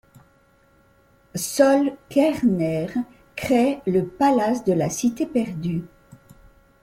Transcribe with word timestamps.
Sol 1.35 1.95
Kerzner 2.09 2.87
crée 3.35 3.81
le 3.85 4.03
Palace 4.07 4.63
de 4.63 4.73
la 4.73 4.89
Cité 4.89 5.27
Perdue. 5.27 5.83